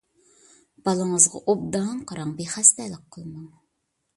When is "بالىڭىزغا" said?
0.87-1.41